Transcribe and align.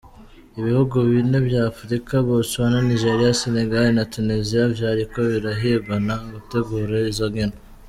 Ibihugu 0.59 0.95
bine 1.11 1.37
vya 1.47 1.61
Afrika- 1.71 2.13
Botswana, 2.27 2.77
Nigeria, 2.89 3.39
Senegal 3.41 3.85
na 3.97 4.03
Tunisia- 4.13 4.61
vyariko 4.75 5.17
birahiganwa 5.31 6.15
gutegura 6.33 6.95
izo 7.11 7.25
nkino. 7.31 7.57